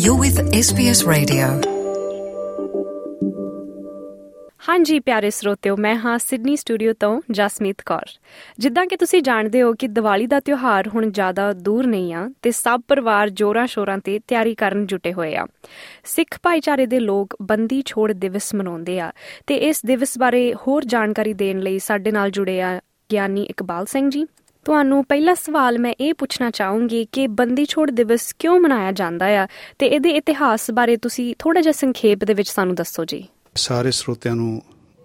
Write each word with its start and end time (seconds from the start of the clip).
You're 0.04 0.18
with 0.24 0.38
SBS 0.60 1.00
Radio. 1.06 1.48
ਹਾਂਜੀ, 4.68 5.00
ਪਿਆਰੇ 5.00 5.30
ਸਰੋਤਿਓ, 5.30 5.76
ਮੈਂ 5.76 5.96
ਹਾਂ 5.96 6.18
ਸਿਡਨੀ 6.18 6.56
ਸਟੂਡੀਓ 6.56 6.92
ਤੋਂ 6.92 7.20
ਜਸਮੀਤ 7.30 7.76
ਕੌਰ। 7.86 8.06
ਜਿੱਦਾਂ 8.58 8.86
ਕਿ 8.86 8.96
ਤੁਸੀਂ 8.96 9.22
ਜਾਣਦੇ 9.22 9.62
ਹੋ 9.62 9.72
ਕਿ 9.72 9.88
ਦੀਵਾਲੀ 9.88 10.26
ਦਾ 10.26 10.40
ਤਿਉਹਾਰ 10.40 10.88
ਹੁਣ 10.88 11.10
ਜ਼ਿਆਦਾ 11.10 11.52
ਦੂਰ 11.52 11.86
ਨਹੀਂ 11.86 12.14
ਆ 12.14 12.30
ਤੇ 12.42 12.50
ਸਭ 12.50 12.80
ਪਰਿਵਾਰ 12.88 13.30
ਜੋਰਾਂ 13.30 13.66
ਸ਼ੋਰਾਂ 13.66 13.98
ਤੇ 13.98 14.18
ਤਿਆਰੀ 14.18 14.54
ਕਰਨ 14.54 14.86
ਜੁਟੇ 14.86 15.12
ਹੋਏ 15.12 15.36
ਆ। 15.36 15.46
ਸਿੱਖ 16.04 16.38
ਭਾਈਚਾਰੇ 16.42 16.86
ਦੇ 16.86 17.00
ਲੋਕ 17.00 17.36
ਬੰਦੀ 17.42 17.82
ਛੋੜ 17.86 18.12
ਦਿਵਸ 18.12 18.54
ਮਨਾਉਂਦੇ 18.54 19.00
ਆ 19.00 19.12
ਤੇ 19.46 19.56
ਇਸ 19.56 19.84
ਦਿਵਸ 19.86 20.18
ਬਾਰੇ 20.18 20.54
ਹੋਰ 20.54 20.84
ਜਾਣਕਾਰੀ 20.84 21.34
ਦੇਣ 21.34 21.60
ਲਈ 21.60 21.78
ਸਾਡੇ 21.78 22.10
ਨਾਲ 22.10 22.30
ਜੁੜੇ 22.30 22.62
ਆ 22.62 22.80
ਗਿਆਨੀ 23.12 23.42
ਇਕਬਾਲ 23.42 23.86
ਸਿੰਘ 23.86 24.10
ਜੀ। 24.10 24.26
ਤੁਹਾਨੂੰ 24.64 25.04
ਪਹਿਲਾ 25.04 25.34
ਸਵਾਲ 25.34 25.78
ਮੈਂ 25.78 25.94
ਇਹ 26.00 26.14
ਪੁੱਛਣਾ 26.14 26.50
ਚਾਹੂੰਗੀ 26.50 27.06
ਕਿ 27.12 27.26
ਬੰਦੀ 27.26 27.64
ਛੋੜ 27.64 27.90
ਦਿਵਸ 27.90 28.32
ਕਿਉਂ 28.38 28.60
ਮਨਾਇਆ 28.60 28.92
ਜਾਂਦਾ 28.92 29.26
ਆ 29.26 29.46
ਤੇ 29.78 29.86
ਇਹਦੇ 29.86 30.10
ਇਤਿਹਾਸ 30.10 30.70
ਬਾਰੇ 30.70 30.96
ਤੁਸੀਂ 30.96 31.34
ਥੋੜਾ 31.38 31.60
ਜਿਹਾ 31.60 31.72
ਸੰਖੇਪ 31.72 32.24
ਦੇ 32.24 32.34
ਵਿੱਚ 32.34 32.48
ਸਾਨੂੰ 32.48 32.74
ਦੱਸੋ 32.74 33.04
ਜੀ। 33.04 33.26
ਸਾਰੇ 33.54 33.90
ਸਰੋਤਿਆਂ 33.90 34.36
ਨੂੰ 34.36 34.62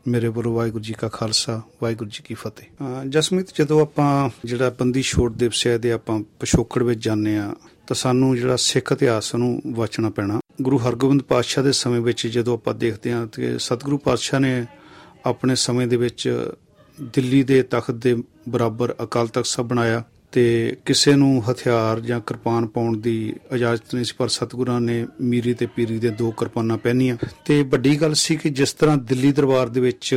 ਮੇਰੇ 0.08 0.28
ਵੱਲੋਂ 0.28 0.54
ਵਾਹਿਗੁਰੂ 0.54 0.84
ਜੀ 0.84 0.94
ਕਾ 0.94 1.08
ਖਾਲਸਾ, 1.08 1.62
ਵਾਹਿਗੁਰੂ 1.84 2.10
ਜੀ 2.10 2.24
ਕੀ 2.24 2.34
ਫਤਿਹ। 2.34 2.66
ਅਹ 2.66 3.06
ਜਸਮੀਤ, 3.10 3.48
ਜਦੋਂ 3.60 3.82
ਆਪਾਂ 3.82 4.30
ਜਿਹੜਾ 4.46 4.70
ਬੰਦੀ 4.70 5.02
ਛੋੜ 5.02 5.34
ਦਿਵਸ 5.34 5.68
ਹੈ 5.68 5.78
ਦੇ 5.78 5.92
ਆਪਾਂ 5.92 6.20
ਪਿਛੋਕੜ 6.40 6.84
ਵਿੱਚ 6.84 7.06
ਜਾਂਦੇ 7.06 7.38
ਆ 7.38 7.56
ਤਾਂ 7.88 7.96
ਸਾਨੂੰ 7.96 8.36
ਜਿਹੜਾ 8.36 8.56
ਸਿੱਖ 8.56 8.92
ਇਤਿਹਾਸ 8.92 9.36
ਨੂੰ 9.36 9.62
ਵਾਚਣਾ 9.68 10.10
ਪੈਣਾ। 10.10 10.40
ਗੁਰੂ 10.62 10.78
ਹਰਗੋਬਿੰਦ 10.78 11.22
ਪਾਤਸ਼ਾਹ 11.22 11.64
ਦੇ 11.64 11.72
ਸਮੇਂ 11.72 12.02
ਵਿੱਚ 12.02 12.28
ਜਦੋਂ 12.28 12.54
ਆਪਾਂ 12.54 12.74
ਦੇਖਦੇ 12.74 13.14
ਹਾਂ 13.14 13.28
ਕਿ 13.28 13.60
ਸਤਿਗੁਰੂ 13.60 13.98
ਪਾਤਸ਼ਾਹ 13.98 14.40
ਨੇ 14.40 14.66
ਆਪਣੇ 15.26 15.56
ਸਮੇਂ 15.56 15.88
ਦੇ 15.88 15.96
ਵਿੱਚ 15.96 16.50
ਦਿੱਲੀ 17.02 17.44
ਦੇ 17.44 17.64
ਤਖਤ 17.64 17.92
ਦੇ 17.92 18.24
ਬਰਾਬਰ 18.50 18.96
ਅਕਾਲ 19.04 19.28
ਤਖਤ 19.28 19.46
ਸਾਹਿਬ 19.46 19.70
ਬਣਾਇਆ 19.70 20.04
ਤੇ 20.36 20.78
ਕਿਸੇ 20.86 21.16
ਨੂੰ 21.16 21.52
ਹਥਿਆਰ 21.52 22.00
ਜਾਂ 22.00 22.20
ਕਿਰਪਾਨ 22.20 22.68
ਪਾਉਣ 22.68 22.98
ਦੀ 22.98 23.34
ਇਜਾਜ਼ਤ 23.52 23.96
ਨਹੀਂ 23.96 24.06
ਸੀ, 24.06 24.14
ਪਰ 24.18 24.28
ਸਤਿਗੁਰਾਂ 24.28 24.82
ਨੇ 24.82 25.08
ਮੀਰੀ 25.22 25.54
ਤੇ 25.54 25.66
ਪੀਰੀ 25.66 26.00
ਦੇ 26.00 26.10
ਦੋ 26.10 26.32
ਕਿਰਪਾਨਾਂ 26.32 26.78
ਪਹਿਨੀਆਂ। 26.78 27.18
ਤੇ 27.46 27.64
ਵੱਡੀ 27.64 28.02
ਗੱਲ 28.02 28.14
ਸੀ 28.14 28.36
ਕਿ 28.36 28.50
ਜਿਸ 28.50 28.74
ਤਰ੍ਹਾਂ 28.74 28.98
ਦਿੱਲੀ 28.98 29.32
ਦਰਬਾਰ 29.32 29.70
ਦੇ 29.70 29.80
ਵਿੱਚ 29.80 30.16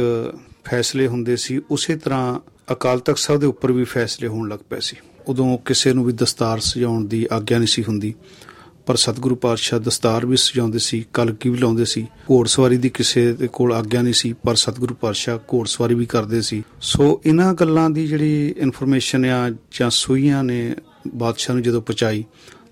ਫੈਸਲੇ 0.64 1.06
ਹੁੰਦੇ 1.06 1.36
ਸੀ, 1.36 1.60
ਉਸੇ 1.70 1.97
ਤਰ੍ਹਾਂ 1.97 2.41
ਅਕਾਲ 2.72 2.98
ਤਖਤ 2.98 3.19
ਸਾਹਿਬ 3.19 3.41
ਦੇ 3.41 3.47
ਉੱਪਰ 3.47 3.72
ਵੀ 3.72 3.84
ਫੈਸਲੇ 3.84 4.28
ਹੋਣ 4.28 4.48
ਲੱਗ 4.48 4.58
ਪਏ 4.70 4.80
ਸੀ। 4.80 4.97
ਉਦੋਂ 5.28 5.58
ਕਿਸੇ 5.58 5.92
ਨੂੰ 5.92 6.05
ਵੀ 6.05 6.12
ਦਸਤਾਰ 6.12 6.60
ਸਜਾਉਣ 6.60 7.05
ਦੀ 7.05 7.27
ਆਗਿਆ 7.32 7.58
ਨਹੀਂ 7.58 7.69
ਸੀ 7.69 7.84
ਹੁੰਦੀ। 7.84 8.14
ਪਰ 8.89 8.97
ਸਤਿਗੁਰੂ 8.97 9.34
ਪਾਤਸ਼ਾਹ 9.34 9.78
ਦਸਤਾਰ 9.78 10.27
ਵੀ 10.27 10.36
ਸਜਾਉਂਦੇ 10.36 10.78
ਸੀ 10.78 11.06
ਕਲਕੀ 11.12 11.48
ਵੀ 11.48 11.58
ਲਾਉਂਦੇ 11.58 11.84
ਸੀ। 11.84 12.03
ਘੋੜਸਵਾਰੀ 12.03 12.77
ਦੀ 12.77 12.89
ਕਿਸੇ 12.89 13.33
ਦੇ 13.33 13.48
ਕੋਲ 13.48 13.72
ਆਗਿਆ 13.72 14.03
ਨਹੀਂ 14.03 14.14
ਸੀ 14.14 14.33
ਪਰ 14.33 14.55
ਸਤਿਗੁਰੂ 14.55 14.94
ਪਾਤਸ਼ਾਹ 14.94 15.39
ਘੋੜਸਵਾਰੀ 15.39 15.94
ਵੀ 15.94 16.06
ਕਰਦੇ 16.06 16.42
ਸੀ। 16.42 16.62
ਸੋ 16.83 17.20
ਇਹਨਾਂ 17.27 17.55
ਗੱਲਾਂ 17.55 17.91
ਦੀ 17.91 18.06
ਜਿਹੜੀ 18.06 18.55
ਇਨਫੋਰਮੇਸ਼ਨ 18.59 19.25
ਆ 19.25 19.50
ਜਾਂ 19.50 19.91
ਸੂਈਆਂ 19.91 20.44
ਨੇ 20.44 20.75
ਬਾਦਸ਼ਾਹ 21.14 21.55
ਨੂੰ 21.55 21.64
ਜਦੋਂ 21.64 21.83
ਪਹੁੰਚਾਈ 21.83 22.25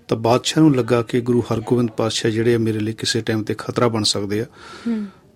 ਤਾਂ 0.07 0.17
ਬਾਦਸ਼ਾਹ 0.17 0.63
ਨੂੰ 0.63 0.75
ਲੱਗਾ 0.75 1.01
ਕਿ 1.01 1.21
ਗੁਰੂ 1.21 1.43
ਹਰਗੋਬਿੰਦ 1.53 1.89
ਪਾਤਸ਼ਾਹ 1.89 2.31
ਜਿਹੜੇ 2.31 2.55
ਆ 2.55 2.57
ਮੇਰੇ 2.57 2.79
ਲਈ 2.79 2.93
ਕਿਸੇ 2.93 3.21
ਟਾਈਮ 3.21 3.43
ਤੇ 3.43 3.55
ਖਤਰਾ 3.57 3.87
ਬਣ 3.87 4.03
ਸਕਦੇ 4.03 4.41
ਆ। 4.41 4.45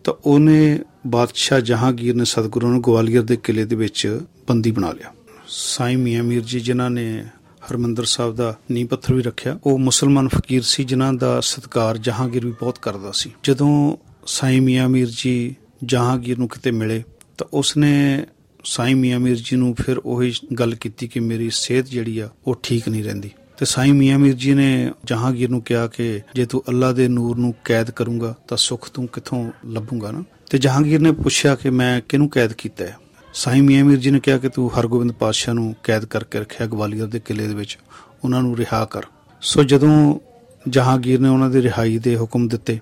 ਤਾਂ 0.03 0.13
ਉਹਨੇ 0.25 0.79
ਬਾਦਸ਼ਾਹ 1.07 1.59
ਜਹਾਂਗੀਰ 1.59 2.15
ਨੇ 2.15 2.25
ਸਤਿਗੁਰੂ 2.25 2.67
ਨੂੰ 2.67 2.81
ਗਵਾਲੀਅਰ 2.81 3.23
ਦੇ 3.23 3.35
ਕਿਲੇ 3.35 3.65
ਦੇ 3.65 3.75
ਵਿੱਚ 3.75 4.21
ਬੰਦੀ 4.47 4.71
ਬਣਾ 4.71 4.91
ਲਿਆ। 4.91 5.13
ਸਾਈਂ 5.47 5.97
ਮੀਆਂ 5.97 6.23
ਮੀਰ 6.23 6.41
ਜੀ 6.41 6.59
ਜਿਨ੍ਹਾਂ 6.59 6.89
ਨੇ 6.89 7.25
ਹਰਮੰਦਰ 7.71 8.03
ਸਾਹਿਬ 8.03 8.35
ਦਾ 8.35 8.57
ਨੀਂਹ 8.71 8.87
ਪੱਥਰ 8.87 9.13
ਵੀ 9.13 9.21
ਰੱਖਿਆ। 9.21 9.59
ਉਹ 9.63 9.79
ਮੁਸਲਮਾਨ 9.79 10.27
ਫਕੀਰ 10.27 10.61
ਸੀ, 10.61 10.83
ਜਿਨ੍ਹਾਂ 10.83 11.13
ਦਾ 11.13 11.39
ਸਤਕਾਰ 11.39 11.97
ਜਹਾਂਗੀਰ 11.97 12.45
ਵੀ 12.45 12.51
ਬਹੁਤ 12.51 12.79
ਕਰਦਾ 12.81 13.11
ਸੀ। 13.13 13.31
ਜਦੋਂ 13.43 13.97
ਸਾਈਂ 14.27 14.61
ਮੀਆਂ 14.61 14.89
ਮੀਰ 14.89 15.07
ਜੀ 15.17 15.55
ਜਹਾਂਗੀਰ 15.83 16.37
ਨੂੰ 16.37 16.47
ਕਿਤੇ 16.47 16.71
ਮਿਲੇ, 16.71 17.03
ਤਾਂ 17.37 17.47
ਉਸਨੇ 17.53 18.25
ਸਾਈਂ 18.63 18.95
ਮੀਆਂ 18.95 19.19
ਮੀਰ 19.19 19.35
ਜੀ 19.35 19.55
ਨੂੰ 19.55 19.75
ਫਿਰ 19.75 19.97
ਉਹੀ 19.97 20.33
ਗੱਲ 20.59 20.75
ਕੀਤੀ 20.75 21.07
ਕਿ 21.07 21.19
ਮੇਰੀ 21.19 21.49
ਸਿਹਤ 21.53 21.85
ਜਿਹੜੀ 21.85 22.19
ਆ, 22.19 22.29
ਉਹ 22.47 22.59
ਠੀਕ 22.63 22.89
ਨਹੀਂ 22.89 23.03
ਰਹਿੰਦੀ। 23.03 23.31
ਤੇ 23.57 23.65
ਸਾਈਂ 23.65 23.93
ਮੀਆਂ 23.93 24.19
ਮੀਰ 24.19 24.33
ਜੀ 24.33 24.53
ਨੇ 24.53 24.91
ਜਹਾਂਗੀਰ 25.05 25.49
ਨੂੰ 25.49 25.61
ਕਿਹਾ 25.61 25.87
ਕਿ 25.87 26.21
ਜੇ 26.35 26.45
ਤੂੰ 26.45 26.63
ਅੱਲਾ 26.69 26.91
ਦੇ 26.91 27.07
ਨੂਰ 27.07 27.37
ਨੂੰ 27.37 27.55
ਕੈਦ 27.65 27.91
ਕਰੂੰਗਾ, 27.91 28.35
ਤਾਂ 28.47 28.57
ਸੁੱਖ 28.57 28.89
ਤੂੰ 28.89 29.07
ਕਿੱਥੋਂ 29.07 29.51
ਲੱਭੂਗਾ 29.65 30.11
ਨਾ? 30.11 30.23
ਤੇ 30.49 30.57
ਜਹਾਂਗੀਰ 30.57 30.99
ਨੇ 30.99 31.11
ਪੁੱਛਿਆ 31.11 31.55
ਕਿ 31.55 31.69
ਮੈਂ 31.69 32.01
ਕਿਹਨੂੰ 32.09 32.29
ਕੈਦ 32.29 32.53
ਕੀਤਾ 32.53 32.85
ਹੈ? 32.85 32.97
ਸਾਈਂ 33.33 33.63
ਮੀਆਂ 33.63 33.85
ਮੀਰ 33.85 33.97
ਜੀ 33.97 34.11
ਨੇ 34.11 34.19
ਕਿਹਾ 34.19 34.37
ਕਿ 34.37 34.49
ਤੂੰ 34.49 34.79
ਹਰਗੋਬਿੰਦ 34.79 35.11
ਪਾਤਸ਼ਾਹ 35.11 35.53
ਨੂੰ 35.53 35.75
ਕੈਦ 35.83 36.05
ਕਰਕੇ 36.05 36.39
ਰੱਖਿਆ 36.39 36.67
ਗਵਾਲੀਅਰ 36.67 37.07
ਦੇ 37.07 37.19
ਕਿਲੇ 37.19 37.47
ਦੇ 37.47 37.53
ਵਿੱਚ, 37.53 37.77
ਉਹਨਾਂ 38.23 38.41
ਨੂੰ 38.41 38.57
ਰਿਹਾ 38.57 38.85
ਕਰ। 38.85 39.01
ਸੋ 39.41 39.63
ਜਦੋਂ 39.63 40.19
ਜਹਾਂਗੀਰ 40.67 41.19
ਨੇ 41.19 41.29
ਉਹਨਾਂ 41.29 41.49
ਦੀ 41.49 41.61
ਰਿਹਾਈ 41.61 41.97
ਦੇ 41.97 42.17
ਹੁਕਮ 42.17 42.47
ਦਿੱਤੇ, 42.47 42.79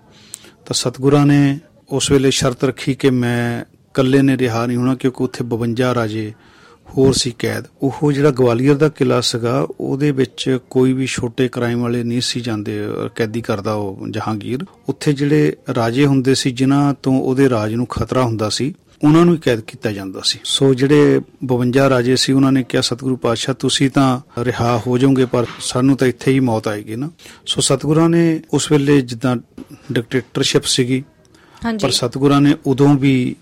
ਤਾਂ 0.65 0.73
ਸਤਿਗੁਰਾਂ 0.73 1.25
ਨੇ 1.25 1.59
ਉਸ 1.89 2.11
ਵੇਲੇ 2.11 2.31
ਸ਼ਰਤ 2.31 2.63
ਰੱਖੀ 2.63 2.93
ਕਿ 2.95 3.09
ਮੈਂ 3.09 3.61
ਇਕੱਲੇ 3.61 4.21
ਨੇ 4.21 4.37
ਰਿਹਾ 4.37 4.65
ਨਹੀਂ 4.65 4.77
ਹੋਣਾ, 4.77 4.95
ਕਿਉਂਕਿ 4.95 5.23
ਉੱਥੇ 5.23 5.43
52 5.43 5.95
ਰਾਜੇ 5.95 6.33
ਹੋਰ 6.97 7.13
ਸੀ 7.13 7.35
ਕੈਦ। 7.39 7.63
ਉਹ 7.81 8.11
ਜਿਹੜਾ 8.11 8.31
ਗਵਾਲੀਅਰ 8.31 8.75
ਦਾ 8.75 8.89
ਕਿਲਾ 8.89 9.21
ਸੀਗਾ, 9.21 9.67
ਉਹਦੇ 9.79 10.11
ਵਿੱਚ 10.11 10.59
ਕੋਈ 10.69 10.93
ਵੀ 10.93 11.05
ਛੋਟੇ 11.05 11.47
ਕ੍ਰਾਈਮ 11.47 11.81
ਵਾਲੇ 11.81 12.03
ਨਹੀਂ 12.03 12.21
ਸੀ 12.21 12.39
ਜਾਂਦੇ 12.39 12.85
ਅਹ 12.85 13.09
ਕੈਦੀ 13.15 13.41
ਕਰਦਾ 13.41 13.73
ਉਹ 13.73 14.07
ਜਹਾਂਗੀਰ। 14.11 14.59
ਉੱਥੇ 14.89 15.13
ਜਿਹੜੇ 15.13 15.55
ਰਾਜੇ 15.75 16.05
ਹੁੰਦੇ 16.05 16.35
ਸੀ, 16.35 16.51
ਜਿਨ੍ਹਾਂ 16.51 16.93
ਤੋਂ 17.03 17.21
ਉਹਦੇ 17.21 17.49
ਰਾਜ 17.49 17.73
ਨੂੰ 17.73 17.85
ਖਤਰਾ 17.85 18.23
ਹੁੰਦਾ 18.23 18.49
ਸੀ 18.49 18.73
ਉਹਨਾਂ 19.03 19.25
ਨੂੰ 19.25 19.33
ਹੀ 19.35 19.39
ਕੈਦ 19.39 19.59
ਕੀਤਾ 19.59 19.91
ਜਾਂਦਾ 19.91 20.21
ਸੀ। 20.23 20.39
ਸੋ 20.43 20.73
ਜਿਹੜੇ 20.73 21.21
52 21.43 21.89
ਰਾਜੇ 21.89 22.15
ਸੀ 22.15 22.33
ਉਹਨਾਂ 22.33 22.51
ਨੇ 22.51 22.63
ਕਿਹਾ 22.63 22.81
ਸਤਿਗੁਰੂ 22.81 23.15
ਪਾਤਸ਼ਾਹ 23.15 23.55
ਤੁਸੀਂ 23.55 23.89
ਤਾਂ 23.89 24.09
ਰਿਹਾ 24.43 24.77
ਹੋ 24.87 24.97
ਜਾਓਗੇ 24.97 25.25
ਪਰ 25.25 25.45
ਸਾਨੂੰ 25.61 25.97
ਤਾਂ 25.97 26.07
ਇੱਥੇ 26.07 26.31
ਹੀ 26.31 26.39
ਮੌਤ 26.39 26.67
ਆਏਗੀ 26.67 26.95
ਨਾ। 26.95 27.09
ਸੋ 27.45 27.61
ਸਤਿਗੁਰਾਂ 27.61 28.09
ਨੇ 28.09 28.41
ਉਸ 28.53 28.71
ਵੇਲੇ 28.71 29.01
ਜਿੱਦਾਂ 29.01 29.35
ਡਿਕਟੇਟਰਸ਼ਿਪ 29.91 30.63
ਸੀਗੀ 30.63 31.03
ਪਰ 31.81 31.91
ਸਤਿਗੁਰਾਂ 31.91 32.41
ਨੇ 32.41 32.55
ਉਦੋਂ 32.65 32.93
ਵੀ 32.95 33.35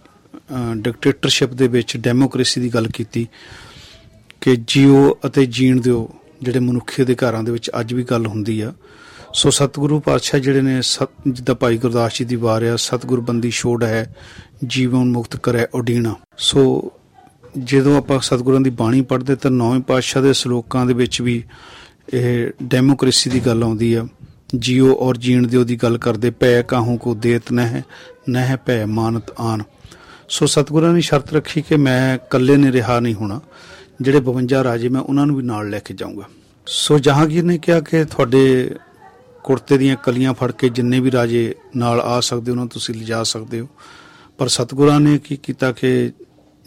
ਡਿਕਟੇਟਰਸ਼ਿਪ 0.76 1.54
ਦੇ 1.54 1.68
ਵਿੱਚ 1.68 1.98
ਡੈਮੋਕ੍ਰੇਸੀ 1.98 2.62
ਦੀ 2.62 2.70
ਗੱਲ 2.70 2.88
ਕੀਤੀ 2.88 3.28
ਕਿ 4.42 4.56
ਜੀਓ 4.68 5.18
ਅਤੇ 5.26 5.46
ਜੀਣ 5.46 5.82
ਦਿਓ 5.82 6.10
ਜਿਹੜੇ 6.42 6.60
ਮਨੁੱਖੀ 6.60 7.04
ਅਧਿਕਾਰਾਂ 7.04 7.44
ਦੇ 7.44 7.52
ਵਿੱਚ 7.52 7.70
ਅੱਜ 7.80 7.94
ਵੀ 7.94 8.04
ਗੱਲ 8.04 8.28
ਹੁੰਦੀ 8.28 8.62
ਆ। 8.62 8.74
ਸੋ 9.34 9.50
ਸਤਿਗੁਰੂ 9.50 10.00
ਪਾਤਸ਼ਾਹ 10.00 10.40
ਜਿਹੜੇ 10.40 10.62
ਨੇ 10.62 10.82
ਸਤ- 10.82 11.32
ਜਿੱਦਾਂ 11.32 11.56
ਭਾਈ 11.56 11.78
ਗੁਰਦਾਸ 11.78 12.20
ਜੀ 12.20 12.26
ਦੀ 12.26 12.36
ਵਾਰ 12.36 12.64
ਆ 12.64 12.76
ਸਤਿਗੁਰ 12.76 13.22
ਬੰਦੀ 13.22 13.52
ਛੋੜ 13.52 13.84
ਹੈ, 13.84 14.16
ਜੀਵਨ 14.68 15.12
ਮੁਕਤ 15.12 15.36
ਕਰੇ 15.36 15.68
ਉਡੀਣਾ। 15.74 16.16
ਸੋ 16.38 16.92
ਜਦੋਂ 17.60 17.98
ਆਪਾਂ 17.98 18.20
ਸਤਿਗੁਰਾਂ 18.20 18.62
ਦੀ 18.62 18.70
ਬਾਣੀ 18.70 19.02
ਪੜ੍ਹਦੇ 19.02 19.36
ਤਾਂ 19.36 19.52
ਨੌਵੇਂ 19.52 19.80
ਪਾਤਸ਼ਾਹ 19.80 20.24
ਦੇ 20.24 20.34
ਸ਼ਲੋਕਾਂ 20.34 20.86
ਦੇ 20.86 20.94
ਵਿੱਚ 20.94 21.22
ਵੀ 21.22 21.44
ਇਹ 22.14 22.52
ਡੈਮੋਕ੍ਰੇਸੀ 22.64 23.30
ਦੀ 23.30 23.40
ਗੱਲ 23.40 23.64
ਆਉਂਦੀ 23.64 23.94
ਆ। 23.94 24.08
ਜੀਓ 24.60 24.96
ਔਰ 24.96 25.18
ਜੀਣ 25.18 25.48
ਦਿਓ 25.48 25.64
ਦੀ 25.64 25.76
ਗੱਲ 25.76 25.98
ਕਰਦੇ, 25.98 26.30
ਪੈ 26.30 26.62
ਕਾਹੂ 26.62 26.98
ਕੋ 26.98 27.16
ਦੇਤ 27.16 27.52
ਨਹਿ 27.52 27.82
ਨਹਿ 28.30 28.58
ਭੈ 28.66 28.86
ਮਾਨਤ 28.86 29.24
ਆਨ। 29.40 29.64
ਸੋ 30.30 30.46
ਸਤਿਗੁਰਾਂ 30.46 30.94
ਨੇ 30.94 31.02
ਸ਼ਰਤ 31.02 31.34
ਰੱਖੀ 31.34 31.62
ਕਿ 31.62 31.76
ਮੈਂ 31.76 32.16
ਇਕੱਲੇ 32.16 32.58
ਨੇ 32.58 32.72
ਰਿਹਾ 32.72 33.00
ਨਹੀਂ 33.00 33.14
ਹੋਣਾ। 33.14 33.42
ਜਿਹੜੇ 34.02 34.20
52 34.20 34.64
ਰਾਜੇ 34.64 34.90
ਮੈਂ 34.90 35.02
ਉਹਨਾਂ 35.02 35.26
ਨੂੰ 35.26 35.36
ਵੀ 35.36 35.44
ਨਾਲ 35.44 35.70
ਲੈ 35.70 35.80
ਕੇ 35.80 35.94
ਜਾਊਂਗਾ। 35.94 36.24
ਸੋ 36.68 37.00
ਜਹਾਂਗੀਰ 37.00 37.44
ਨੇ 37.44 37.58
ਕਿਹਾ 37.58 37.80
ਕਿ 37.80 38.06
ਤੁਹਾਡੇ 38.06 38.76
ਕੁੜਤੇ 39.48 39.78
ਦੀਆਂ 39.78 39.96
ਕਲੀਆਂ 39.96 40.34
ਫੜ 40.34 40.52
ਕੇ 40.52 40.70
ਜਿੰਨੇ 40.70 41.00
ਵੀ 41.00 41.12
ਰਾਜੇ 41.12 41.56
ਨਾਲ 41.76 42.02
ਆ 42.02 42.20
ਸਕਦੇ 42.20 42.52
ਉਹਨਾਂ 42.52 42.64
ਨੂੰ 42.64 42.70
ਤੁਸੀਂ 42.70 42.96
ਲਿਜਾ 42.96 43.24
ਸਕਦੇ 43.24 43.60
ਹੋ। 43.60 43.68
ਪਰ 44.38 44.48
ਸਤਿਗੁਰਾਂ 44.48 45.00
ਨੇ 45.00 45.18
ਕੀ 45.18 45.36
ਕੀਤਾ 45.36 45.72
ਕਿ 45.72 46.12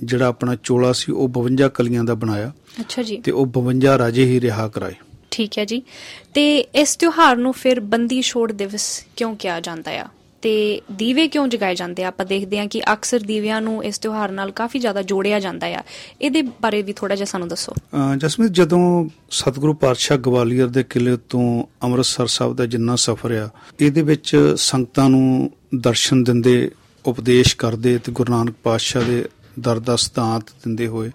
ਜਿਹੜਾ 0.04 0.26
ਆਪਣਾ 0.26 0.56
ਚੋਲਾ 0.64 0.92
ਸੀ 0.92 1.12
ਉਹ 1.12 1.28
52 1.28 1.68
ਕਲੀਆਂ 1.68 2.04
ਦਾ 2.04 2.14
ਬਣਾਇਆ 2.14 2.52
ਅੱਛਾ 2.80 3.02
ਜੀ। 3.02 3.16
ਤੇ 3.16 3.32
ਉਹ 3.32 3.46
52 3.46 3.98
ਰਾਜੇ 3.98 4.24
ਹੀ 4.24 4.40
ਰਿਹਾ 4.40 4.68
ਕਰਾਏ। 4.68 4.94
ਠੀਕ 5.30 5.58
ਹੈ 5.58 5.64
ਜੀ। 5.64 5.82
ਤੇ 6.34 6.58
ਇਸ 6.58 6.96
ਤਿਉਹਾਰ 6.96 7.36
ਨੂੰ 7.36 7.52
ਫਿਰ 7.52 7.80
ਬੰਦੀ 7.80 8.22
ਛੋੜ 8.22 8.52
ਦਿਵਸ 8.52 9.06
ਕਿਉਂ 9.16 9.36
ਕਿਹਾ 9.36 9.60
ਜਾਂਦਾ 9.60 9.90
ਆ? 9.90 10.06
ਤੇ 10.42 10.80
ਦੀਵੇ 10.92 11.28
ਕਿਉਂ 11.28 11.48
ਜਗਾਏ 11.48 11.74
ਜਾਂਦੇ 11.74 12.04
ਆ? 12.04 12.08
ਆਪਾਂ 12.08 12.26
ਦੇਖਦੇ 12.26 12.58
ਹਾਂ 12.58 12.66
ਕਿ 12.66 12.82
ਅਕਸਰ 12.92 13.20
ਦੀਵਿਆਂ 13.20 13.60
ਨੂੰ 13.60 13.84
ਇਸ 13.84 13.98
ਤਿਉਹਾਰ 13.98 14.30
ਨਾਲ 14.30 14.50
ਕਾਫੀ 14.50 14.78
ਜ਼ਿਆਦਾ 14.78 15.02
ਜੋੜਿਆ 15.02 15.40
ਜਾਂਦਾ 15.40 15.66
ਆ। 15.66 15.82
ਇਹਦੇ 16.20 16.42
ਬਾਰੇ 16.42 16.82
ਵੀ 16.82 16.92
ਥੋੜਾ 16.92 17.14
ਜਿਹਾ 17.14 17.24
ਸਾਨੂੰ 17.24 17.48
ਦੱਸੋ। 17.48 17.72
ਅਹ 17.72 18.16
ਜਸਮੀਤ, 18.16 18.50
ਜਦੋਂ 18.50 19.08
ਸਤਿਗੁਰੂ 19.30 19.74
ਪਾਤਸ਼ਾਹ 19.74 20.16
ਗਵਾਲੀਅਰ 20.16 20.68
ਦੇ 20.68 20.82
ਕਿਲੇ 20.82 21.16
ਤੋਂ 21.28 21.64
ਅੰਮ੍ਰਿਤਸਰ 21.82 22.26
ਸਾਹਿਬ 22.26 22.56
ਦਾ 22.56 22.66
ਜਿੰਨਾ 22.66 22.96
ਸਫ਼ਰ 22.96 23.32
ਆ, 23.32 23.50
ਇਹਦੇ 23.80 24.02
ਵਿੱਚ 24.02 24.54
ਸੰਗਤਾਂ 24.56 25.10
ਨੂੰ 25.10 25.50
ਦਰਸ਼ਨ 25.74 26.24
ਦਿੰਦੇ, 26.24 26.70
ਉਪਦੇਸ਼ 27.06 27.56
ਕਰਦੇ 27.56 27.98
ਤੇ 27.98 28.12
ਗੁਰੂ 28.12 28.32
ਨਾਨਕ 28.32 28.54
ਪਾਤਸ਼ਾਹ 28.62 29.02
ਦੇ 29.02 29.24
ਦਰ 29.60 29.78
ਦਾ 29.78 29.96
ਸਿਧਾਂਤ 29.96 30.42
ਦਿੰਦੇ 30.42 30.86
ਹੋਏ, 30.86 31.10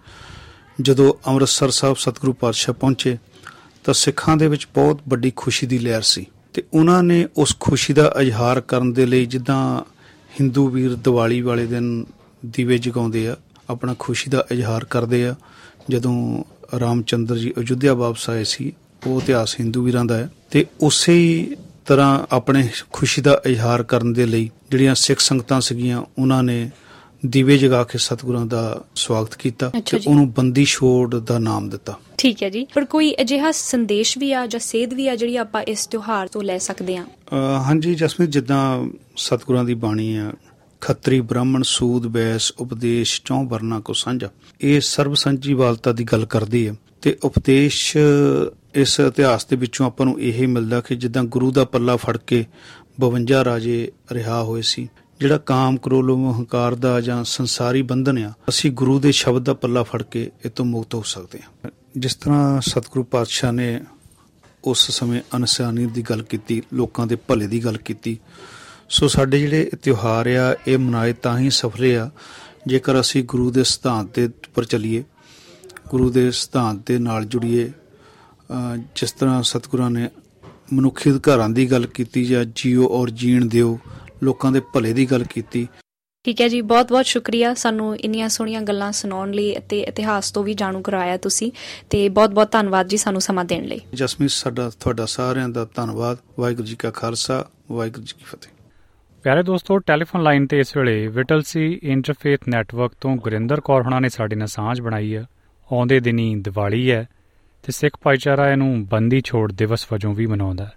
ਜਦੋਂ 0.82 1.14
ਅੰਮ੍ਰਿਤਸਰ 1.28 1.70
ਸਾਹਿਬ 1.70 1.96
ਸਤਿਗੁਰੂ 1.96 2.34
ਪਾਤਸ਼ਾਹ 2.34 2.76
ਪਹੁੰਚੇ, 2.76 3.18
ਤਾਂ 3.84 3.94
ਸਿੱਖਾਂ 3.94 4.38
ਦੇ 4.38 4.48
ਵਿੱਚ 4.48 4.68
ਬਹੁਤ 4.74 5.00
ਵੱਡੀ 5.10 5.34
ਖੁਸ਼ੀ 5.36 5.68
ਦੀ 5.68 5.80
ਲਹਿਰ 5.80 6.02
ਸੀ। 6.02 6.26
ਤੇ 6.56 6.64
ਉਹਨਾਂ 6.74 7.04
ਨੇ 7.04 7.28
ਉਸ 7.38 7.56
ਖੁਸ਼ੀ 7.60 7.94
ਦਾ 7.94 8.14
ਇਜ਼ਹਾਰ 8.22 8.62
ਕਰਨ 8.62 8.94
ਦੇ 8.94 9.06
ਲਈ 9.06 9.26
ਜਿੱਦਾਂ 9.26 9.82
ਹਿੰਦੂ 10.40 10.68
ਵੀਰ 10.68 10.96
ਦੀਵਾਲੀ 10.96 11.42
ਵਾਲੇ 11.42 11.66
ਦਿਨ 11.66 12.06
ਦੀਵੇ 12.46 12.78
ਜਗਾਉਂਦੇ 12.78 13.28
ਆ, 13.28 13.36
ਆਪਣਾ 13.70 13.96
ਖੁਸ਼ੀ 14.00 14.32
ਦਾ 14.32 14.46
ਇਜ਼ਹਾਰ 14.52 14.86
ਕਰਦੇ 14.86 15.28
ਆ। 15.28 15.36
ਜਦੋਂ 15.90 16.44
ਰਾਮਚੰਦਰ 16.80 17.38
ਜੀ 17.38 17.54
ਅਯੁੱਧਿਆ 17.60 17.94
ਵਾਪਸ 17.94 18.30
ਆਏ 18.30 18.44
ਸੀ, 18.44 18.74
ਉਹ 19.08 19.22
ਇਤਿਹਾਸ 19.22 19.56
ਹਿੰਦੂ 19.60 19.84
ਵੀਰਾਂ 19.84 20.06
ਦਾ 20.06 20.18
ਹੈ। 20.18 20.30
ਤੇ 20.52 20.66
ਉਸੇ 20.82 21.14
ਹੀ 21.14 21.56
ਤਰ੍ਹਾਂ 21.86 22.26
ਆਪਣੇ 22.32 22.70
ਖੁਸ਼ੀ 22.94 23.22
ਦਾ 23.22 23.42
ਇਜ਼ਹਾਰ 23.46 23.84
ਕਰਨ 23.84 24.14
ਦੇ 24.14 24.26
ਲਈ 24.26 24.50
ਜਿਹੜੀਆਂ 24.72 24.96
ਸਿੱਖ 24.96 25.20
ਸੰਗਤਾਂ 25.20 25.62
ਸੀਗੀਆਂ, 25.62 26.04
ਉਹਨਾਂ 26.20 26.44
ਨੇ 26.44 26.72
ਦੀਵੇ 27.26 27.58
ਜਗਾ 27.58 27.84
ਕੇ 27.84 27.98
ਸਤਿਗੁਰਾਂ 27.98 28.46
ਦਾ 28.46 28.84
ਸਵਾਗਤ 28.96 29.36
ਕੀਤਾ 29.36 29.70
ਤੇ। 29.70 30.00
ਉਹਨੂੰ 30.08 30.32
ਬੰਦੀ 30.32 30.66
ਛੋੜ 30.66 31.16
ਦਾ 31.16 31.40
ਨਾਮ 31.40 31.70
ਦਿੱਤਾ। 31.70 32.00
ਠੀਕ 32.18 32.44
ਹੈ 32.44 32.50
ਜੀ। 32.50 32.68
ਪਰ 32.74 32.86
ਕੋਈ 32.86 33.16
ਅਜਿਹਾ 33.22 33.52
ਸੰਦੇਸ਼ 33.52 34.18
ਵੀ 34.18 34.34
ਆ 34.34 34.48
ਜਾਂ 34.48 34.60
ਸੇਧ 34.60 34.94
ਵੀ 34.94 35.08
ਆ 35.08 35.16
ਜਿਹੜੀ 35.16 35.38
ਆਪਾਂ 35.38 35.62
ਇਸ 35.62 35.88
ਤਿਉਹਾਰ 35.88 36.28
ਤੋਂ 36.28 36.44
ਲੈ 36.44 36.58
ਸਕਦੇ 36.58 36.98
ਹਾਂ? 36.98 37.06
ਹਾਂਜੀ 37.64 37.96
ਜਸਮੀਤ 37.96 38.30
ਜਿੱਦਾਂ 38.30 38.88
ਸਤਿਗੁਰਾਂ 39.18 39.64
ਦੀ 39.64 39.74
ਬਾਣੀ 39.74 40.16
ਆ 40.16 40.32
ਖੱਤਰੀ 40.82 41.22
ਬ੍ਰਾਹਮਣ 41.22 41.62
ਸੂਦ 41.66 42.08
ਬੈਸ 42.08 42.52
ਉਪਦੇਸ਼ 42.60 43.22
ਚੌਂ 43.26 43.44
ਵਰਨਾ 43.44 43.80
ਕੋ 43.80 43.94
ਸਾਂਝਾ। 43.94 44.30
ਇਹ 44.62 44.82
ਸਰਬ 44.82 45.14
ਸੰਜੀਵਾਲਤਾ 45.14 45.92
ਦੀ 45.92 46.04
ਗੱਲ 46.04 46.26
ਕਰਦੀ 46.26 46.68
ਹੈ 46.68 46.74
ਤੇ 47.02 47.18
ਉਪਦੇਸ਼ 47.24 47.98
ਇਸ 48.76 49.00
ਇਤਿਹਾਸ 49.00 49.46
ਦੇ 49.46 49.56
ਵਿੱਚੋਂ 49.56 49.86
ਆਪਾਂ 49.86 50.06
ਨੂੰ 50.06 50.22
ਇਹ 50.22 50.48
ਮਿਲਦਾ 50.48 50.82
ਕਿ 50.82 50.96
ਜਿੱਦਾਂ 50.96 51.24
ਗੁਰੂ 51.24 51.52
ਦਾ 51.52 51.66
ਪੱਲਾ 51.66 51.96
ਫੜ 51.96 52.18
ਕੇ 52.18 52.46
52 53.02 53.46
ਰਾਜੇ 53.46 53.92
ਰਿਹਾ 54.12 54.44
ਹੋਏ 54.44 54.62
ਸੀ 54.62 54.90
ਜਿਹੜਾ 55.20 55.38
ਕਾਮ 55.38 55.78
ਕ੍ਰੋਧ 55.78 56.06
ਲੋਭ 56.06 56.40
ਹੰਕਾਰ 56.40 56.76
ਦਾ 56.76 57.02
ਜਾਂ 57.02 57.24
ਸੰਸਾਰੀ 57.24 57.82
ਬੰਧਨ 57.82 58.18
ਆ, 58.18 58.34
ਅਸੀਂ 58.50 58.72
ਗੁਰੂ 58.72 59.00
ਦੇ 59.00 59.12
ਸ਼ਬਦ 59.12 59.44
ਦਾ 59.44 59.54
ਪੱਲਾ 59.54 59.84
ਫੜ 59.84 60.04
ਕੇ 60.04 60.32
ਇਹ 60.46 60.50
ਤੋਂ 60.50 60.66
ਮੁਕਤ 60.66 60.96
ਹੋ 60.96 61.02
ਸਕਦੇ 61.02 61.40
ਹਾਂ। 61.42 61.72
ਜਿਸ 61.98 62.16
ਤਰ੍ਹਾਂ 62.16 62.62
ਸਤਿਗੁਰੂ 62.62 63.04
ਪਾਤਸ਼ਾਹ 63.04 63.52
ਨੇ 63.52 63.84
ਉਸ 64.64 64.92
ਸਮੇਂ 64.92 65.22
ਅਨਸਾਨੀ 65.36 65.86
ਦੀ 65.86 66.02
ਗੱਲ 66.02 66.24
ਕੀਤੀ, 66.24 66.62
ਲੋਕਾਂ 66.74 67.08
ਦੇ 67.08 67.16
ਭਲੇ 67.16 67.48
ਦੀ 67.48 67.66
ਗੱਲ 67.66 67.78
ਕੀਤੀ, 67.78 68.20
ਸੋ 68.90 69.08
ਸਾਡੇ 69.08 69.40
ਜਿਹੜੇ 69.40 69.70
ਇਹ 69.74 69.78
ਤਿਉਹਾਰ 69.78 70.28
ਆ, 70.28 70.56
ਇਹ 70.68 70.78
ਮਨਾਏ 70.78 71.14
ਤਾਂ 71.14 71.40
ਹੀ 71.40 71.50
ਸਫਲੇ 71.50 71.98
ਆ, 71.98 72.12
ਜੇਕਰ 72.68 73.00
ਅਸੀਂ 73.00 73.24
ਗੁਰੂ 73.24 73.52
ਦੇ 73.52 73.64
ਸਿਧਾਂਤ 73.64 74.16
ਦੇ 74.16 74.26
ਉੱਪਰ 74.26 74.66
ਚੱਲੀਏ, 74.66 75.04
ਗੁਰੂ 75.90 76.10
ਦੇ 76.10 76.32
ਸਿਧਾਂਤ 76.32 76.78
ਦੇ 76.86 77.00
ਨਾਲ 77.00 77.26
ਜੁੜੀਏ, 77.26 77.72
ਅਹ 78.52 78.78
ਜਿਸ 78.78 79.12
ਤਰ੍ਹਾਂ 79.12 79.44
ਸਤਿਗੁਰਾਂ 79.44 79.90
ਨੇ 79.90 80.10
ਮਨੁੱਖੀ 80.74 81.10
ਅਧਿਕਾਰਾਂ 81.10 81.50
ਦੀ 81.50 81.72
ਗੱਲ 81.72 81.86
ਕੀਤੀ 81.86 82.26
ਜਾਂ 82.26 82.46
ਜੀਓ 82.56 82.88
ਔਰ 82.88 83.10
ਜੀਣ 83.10 83.46
ਦਿਓ 83.46 83.80
ਲੋਕਾਂ 84.24 84.52
ਦੇ 84.52 84.60
ਭਲੇ 84.60 84.94
ਦੀ 84.94 85.06
ਗੱਲ 85.06 85.24
ਕੀਤੀ। 85.24 85.68
ਠੀਕ 86.24 86.42
ਹੈ 86.42 86.48
ਜੀ 86.48 86.62
ਬਹੁਤ 86.62 86.90
ਬਹੁਤ 86.90 87.06
ਸ਼ੁਕਰੀਆ 87.06 87.54
ਸਾਨੂੰ 87.54 87.98
ਇੰਨੀਆਂ 87.98 88.30
ਸੋਹਣੀਆਂ 88.30 88.62
ਗੱਲਾਂ 88.62 88.92
ਸੁਣਾਉਣ 88.92 89.32
ਲਈ 89.32 89.58
ਅਤੇ 89.58 89.80
ਇਤਿਹਾਸ 89.80 90.32
ਤੋਂ 90.32 90.44
ਵੀ 90.44 90.54
ਜਾਣੂ 90.54 90.82
ਕਰਾਇਆ 90.82 91.18
ਤੁਸੀਂ। 91.18 91.52
ਤੇ 91.90 92.10
ਬਹੁਤ 92.10 92.30
ਬਹੁਤ 92.30 92.52
ਧੰਨਵਾਦ 92.52 92.88
ਜੀ 92.88 92.98
ਸਾਨੂੰ 92.98 93.22
ਸਮਾਂ 93.22 93.46
ਦੇਣ 93.46 93.66
ਲਈ। 93.66 93.80
ਜਸਮੀਤ 93.94 94.30
ਸਾਡਾ 94.30 94.72
ਤੁਹਾਡਾ 94.80 95.06
ਸਾਰਿਆਂ 95.06 95.50
ਦਾ 95.50 95.68
ਧੰਨਵਾਦ। 95.76 96.18
ਵਾਹਿਗੁਰੂ 96.40 96.68
ਜੀ 96.68 96.76
ਕਾ 96.76 96.92
ਖਾਲਸਾ 96.92 97.48
ਵਾਹਿਗੁਰੂ 97.72 98.06
ਜੀ 98.06 98.14
ਕੀ 98.18 98.26
ਫਤਿਹ। 98.26 98.50
ਪਿਆਰੇ 99.24 99.44
ਦੋਸਤੋ 99.44 99.80
ਟੈਲੀਫੋਨ 99.80 100.24
ਲਾਈਨ 100.24 100.48
ਤੇ 100.48 100.60
ਇਸ 100.60 100.78
ਵੇਲੇ 100.78 101.08
ਵਿਟਲਸੀ 101.08 101.80
ਇੰਟਰਫੇਥ 101.84 102.40
ਨੈਟਵਰਕ 102.50 102.92
ਤੋਂ 103.02 103.16
ਗੁਰਿੰਦਰ 103.16 103.62
ਕੌਰ 103.62 103.82
ਹੁਣਾਂ 103.82 104.02
ਨੇ 104.02 104.10
ਸਾਡੇ 104.10 104.36
ਨਾਲ 104.36 104.48
ਸਾਂਝ 104.48 104.82
ਬਣਾਈ 104.82 105.16
ਹੈ। 105.16 105.26
ਆਉਂਦੇ 105.72 106.00
ਦਿਨੀ 106.00 106.36
ਦੀਵਾਲੀ 106.36 106.92
ਹੈ 106.92 107.08
ਤੇ 107.64 107.72
ਸਿੱਖ 107.72 107.98
ਭਾਈਚਾਰਾ 108.02 108.50
ਇਹਨੂੰ 108.52 108.86
ਬੰਦੀ 108.86 109.22
ਛੋੜ 109.26 109.52
ਦਿਵਸ 109.52 109.88
ਵਜੋਂ 109.94 110.14
ਵੀ 110.14 110.26
ਮਨਾਉਂਦਾ 110.26 110.66
ਹੈ। 110.66 110.74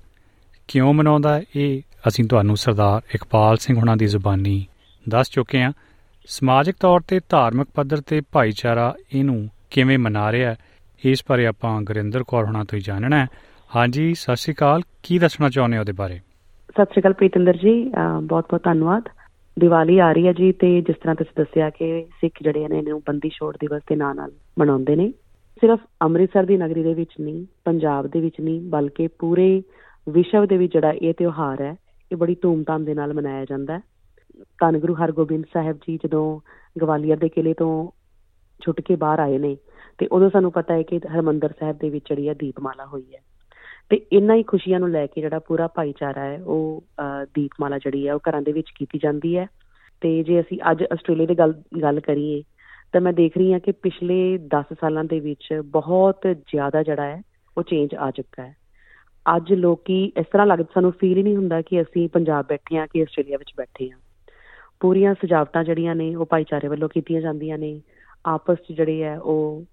ਕਿਉਂ 0.68 0.92
ਮਨਾਉਂਦਾ 0.94 1.34
ਹੈ? 1.34 1.42
ਇਹ 1.56 1.82
ਅਸੀਂ 2.08 2.24
ਤੁਹਾਨੂੰ 2.24 2.56
ਸਰਦਾਰ 2.56 3.02
ਇਕਬਾਲ 3.14 3.56
ਸਿੰਘ 3.56 3.78
ਹੁਣਾਂ 3.78 3.96
ਦੀ 3.96 4.06
ਜ਼ੁਬਾਨੀ 4.06 4.66
ਦੱਸ 5.08 5.30
ਚੁੱਕੇ 5.30 5.62
ਹਾਂ। 5.62 5.72
ਸਮਾਜਿਕ 6.26 6.76
ਤੌਰ 6.80 7.00
ਤੇ 7.08 7.20
ਧਾਰਮਿਕ 7.28 7.68
ਪੱਧਰ 7.74 8.00
ਤੇ 8.00 8.20
ਭਾਈਚਾਰਾ 8.32 8.94
ਇਹਨੂੰ 9.14 9.48
ਕਿਵੇਂ 9.70 9.98
ਮਨਾ 9.98 10.30
ਰਿਹਾ 10.32 10.50
ਹੈ, 10.50 10.56
ਇਸ 11.04 11.22
ਬਾਰੇ 11.28 11.46
ਆਪਾਂ 11.46 11.80
ਗੁਰਿੰਦਰ 11.82 12.22
ਕੌਰ 12.28 12.44
ਹੁਣਾਂ 12.44 12.64
ਤੋਂ 12.64 12.78
ਹੀ 12.78 12.82
ਜਾਣਨਾ 12.82 13.18
ਹੈ। 13.18 13.26
ਹਾਂਜੀ, 13.76 14.14
ਸਤਿ 14.14 14.36
ਸ਼੍ਰੀ 14.36 14.54
ਅਕਾਲ। 14.54 14.82
ਕੀ 15.02 15.18
ਦੱਸਣਾ 15.18 15.48
ਚਾਹੁੰਦੇ 15.48 15.76
ਹੋ 15.76 15.80
ਉਹਦੇ 15.80 15.92
ਬਾਰੇ? 15.92 16.16
ਸਤਿ 16.70 16.84
ਸ਼੍ਰੀ 16.84 17.00
ਅਕਾਲ 17.00 17.12
ਪ੍ਰੀਤਿੰਦਰ 17.12 17.56
ਜੀ। 17.56 17.84
ਬਹੁਤ 18.22 18.44
ਬਹੁਤ 18.50 18.62
ਧੰਨਵਾਦ। 18.64 19.08
ਦੀਵਾਲੀ 19.56 19.98
ਆ 19.98 20.12
ਰਹੀ 20.12 20.26
ਹੈ 20.26 20.32
ਜੀ 20.32 20.50
ਤੇ 20.52 20.80
ਜਿਸ 20.80 20.96
ਤਰ੍ਹਾਂ 20.96 21.14
ਤੁਸੀਂ 21.14 21.32
ਦੱਸਿਆ 21.36 21.70
ਕਿ 21.70 22.04
ਸਿੱਖ 22.20 22.42
ਜਿਹੜੇ 22.42 22.66
ਨੇ 22.68 22.78
ਇਹਨੂੰ 22.78 23.00
ਬੰਦੀ 23.06 23.28
ਛੋੜ 23.28 23.56
ਦਿਵਸ 23.56 23.82
ਦੇ 23.88 23.96
ਨਾਂ 23.96 24.14
ਨਾਲ 24.14 24.32
ਮਨਾਉਂਦੇ 24.58 24.96
ਨੇ। 24.96 25.08
ਸਿਰਫ 25.60 25.80
ਅੰਮ੍ਰਿਤਸਰ 26.02 26.44
ਦੀ 26.44 26.56
ਨਗਰੀ 26.56 26.82
ਦੇ 26.82 26.94
ਵਿੱਚ 26.94 27.10
ਨਹੀਂ, 27.20 27.44
ਪੰਜਾਬ 27.64 28.06
ਦੇ 28.06 28.20
ਵਿੱਚ 28.20 28.40
ਨਹੀਂ, 28.40 28.60
ਬਲਕਿ 28.60 29.06
ਪੂਰੇ 29.18 29.62
ਵਿਸ਼ਵ 30.08 30.46
ਦੇ 30.46 30.56
ਵਿੱਚ 30.56 30.72
ਜਿਹੜਾ 30.72 30.92
ਇਹ 30.92 31.14
ਤਿਉਹਾਰ 31.14 31.60
ਹੈ 31.60 31.76
ਇਹ 32.12 32.16
ਬੜੀ 32.16 32.36
ਧੂਮਧਾਮ 32.42 32.84
ਦੇ 32.84 32.94
ਨਾਲ 32.94 33.14
ਮਨਾਇਆ 33.14 33.44
ਜਾਂਦਾ 33.44 33.74
ਹੈ। 33.74 33.82
ਧੰਨ 34.60 34.78
ਗੁਰੂ 34.78 34.94
ਹਰਗੋਬਿੰਦ 34.94 35.44
ਸਾਹਿਬ 35.52 35.76
ਜੀ 35.76 35.96
ਜਦੋਂ 35.96 36.40
ਗਵਾਲੀਅਰ 36.80 37.16
ਦੇ 37.16 37.28
ਕਿਲੇ 37.28 37.54
ਤੋਂ 37.54 37.90
ਛੁੱਟ 38.64 38.80
ਕੇ 38.80 38.96
ਬਾਹਰ 38.96 39.18
ਆਏ 39.18 39.38
ਨੇ 39.38 39.56
ਤੇ 39.98 40.06
ਉਦੋਂ 40.06 40.30
ਸਾਨੂੰ 40.30 40.52
ਪਤਾ 40.52 40.74
ਹੈ 40.74 40.82
ਕਿ 40.82 40.98
ਹਰਮੰਦਰ 40.98 41.52
ਸਾਹਿਬ 41.60 41.78
ਦੇ 41.78 41.90
ਵਿੱਚ 41.90 42.04
ਜਿਹੜੀ 42.08 42.28
ਹੈ 42.28 42.34
ਦੀਪਮਾਲਾ 42.34 42.86
ਹੋਈ 42.86 43.04
ਹੈ। 43.14 43.20
ਤੇ 43.90 43.96
ਇੰਨਾ 44.12 44.34
ਹੀ 44.34 44.42
ਖੁਸ਼ੀਆਂ 44.42 44.80
ਨੂੰ 44.80 44.90
ਲੈ 44.90 45.06
ਕੇ 45.06 45.20
ਜਿਹੜਾ 45.20 45.38
ਪੂਰਾ 45.38 45.66
ਭਾਈਚਾਰਾ 45.66 46.24
ਹੈ 46.24 46.42
ਉਹ 46.42 46.84
ਅਹ, 47.00 47.24
ਦੀਪਮਾਲਾ 47.34 47.78
ਜਿਹੜੀ 47.78 48.08
ਹੈ 48.08 48.14
ਉਹ 48.14 48.20
ਘਰਾਂ 48.30 48.42
ਦੇ 48.42 48.52
ਵਿੱਚ 48.52 48.70
ਕੀਤੀ 48.74 48.98
ਜਾਂਦੀ 49.02 49.36
ਹੈ। 49.36 49.46
ਤੇ 50.00 50.22
ਜੇ 50.22 50.40
ਅਸੀਂ 50.40 50.58
ਅੱਜ 50.70 50.84
ਆਸਟ੍ਰੇਲੀਆ 50.92 51.26
ਦੀ 51.26 51.34
ਗੱਲ 51.34 51.62
ਗੱਲ 51.82 52.00
ਕਰੀਏ 52.00 52.42
ਤਾਂ 52.92 53.00
ਮੈਂ 53.00 53.12
ਦੇਖ 53.12 53.36
ਰਹੀ 53.36 53.52
ਹਾਂ 53.52 53.60
ਕਿ 53.60 53.72
ਪਿਛਲੇ 53.72 54.38
10 54.38 54.74
ਸਾਲਾਂ 54.80 55.04
ਦੇ 55.04 55.20
ਵਿੱਚ 55.20 55.62
ਬਹੁਤ 55.64 56.20
ਜ਼ਿਆਦਾ 56.26 56.82
ਜਿਹੜਾ 56.82 57.02
ਹੈ 57.02 57.22
ਉਹ 57.58 57.62
ਚੇਂਜ 57.62 57.94
ਆ 57.94 58.10
ਚੁੱਕਾ 58.10 58.42
ਹੈ। 58.42 58.67
ਅੱਜ 59.36 59.52
ਲੋਕੀ 59.52 60.12
ਇਸ 60.16 60.26
ਤਰ੍ਹਾਂ 60.32 60.46
ਲੱਗਦਾ 60.46 60.64
ਸਾਨੂੰ 60.74 60.92
ਫੀਲ 60.92 61.18
ਹੀ 61.18 61.22
ਨਹੀਂ 61.22 61.36
ਹੁੰਦਾ 61.36 61.62
ਕਿ 61.62 61.82
ਅਸੀਂ 61.82 62.08
ਪੰਜਾਬ 62.08 62.46
ਬੈਠੇ 62.48 62.76
ਹਾਂ, 62.76 62.86
ਕਿ 62.86 63.02
ਆਸਟ੍ਰੇਲੀਆ 63.02 63.36
ਵਿੱਚ 63.38 63.52
ਬੈਠੇ 63.56 63.90
ਹਾਂ। 63.90 63.98
ਪੂਰੀਆਂ 64.80 65.14
ਸਜਾਵਟਾਂ 65.14 65.64
ਜਿਹੜੀਆਂ 65.64 65.94
ਨੇ, 65.94 66.14
ਉਹ 66.14 66.26
ਭਾਈਚਾਰੇ 66.26 66.68
ਵੱਲੋਂ 66.68 66.88
ਕੀਤੀਆਂ 66.88 67.20
ਜਾਂਦੀਆਂ 67.20 67.58
ਨੇ। 67.58 67.80
ਆਪਸ 68.26 68.56
'ਚ 68.56 68.72
ਜਿਹੜੇ 68.72 69.02
ਹੈ, 69.02 69.18
ਉਹ 69.18 69.64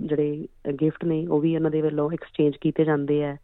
ਜਿਹੜੇ 0.00 0.48
ਗਿਫਟ 0.82 1.04
ਨੇ, 1.04 1.26
ਉਹ 1.26 1.40
ਵੀ 1.40 1.56
ਉਹਨਾਂ 1.56 1.70
ਦੇ 1.70 1.82
ਵੱਲੋਂ 1.82 2.10
ਐਕਸਚੇਂਜ 2.12 2.56
ਕੀਤੇ 2.56 2.84
ਜਾਂਦੇ 2.84 3.24
ਆ 3.24 3.36